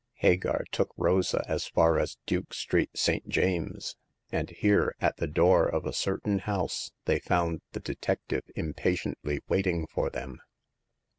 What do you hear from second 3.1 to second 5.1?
James's, and here,